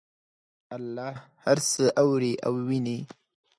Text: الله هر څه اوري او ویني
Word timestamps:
الله 0.77 1.13
هر 1.45 1.57
څه 1.69 1.83
اوري 2.01 2.33
او 2.45 2.53
ویني 2.67 2.99